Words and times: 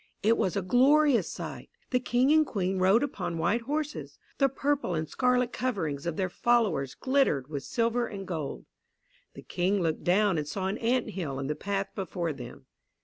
It 0.23 0.35
was 0.35 0.55
a 0.55 0.63
glorious 0.63 1.31
sight. 1.31 1.69
The 1.91 1.99
King 1.99 2.31
and 2.31 2.43
Queen 2.43 2.79
rode 2.79 3.03
upon 3.03 3.37
white 3.37 3.61
horses. 3.61 4.17
The 4.39 4.49
purple 4.49 4.95
and 4.95 5.07
scarlet 5.07 5.53
coverings 5.53 6.07
of 6.07 6.17
their 6.17 6.27
followers 6.27 6.95
glittered 6.95 7.49
with 7.49 7.61
silver 7.61 8.07
and 8.07 8.25
gold. 8.27 8.65
The 9.35 9.43
King 9.43 9.79
looked 9.79 10.03
down 10.03 10.39
and 10.39 10.47
saw 10.47 10.65
an 10.65 10.79
ant 10.79 11.11
hill 11.11 11.37
in 11.37 11.45
the 11.45 11.55
path 11.55 11.89
before 11.93 12.33
them. 12.33 12.65